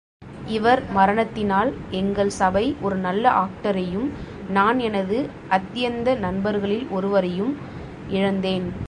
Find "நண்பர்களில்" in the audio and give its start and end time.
6.19-6.87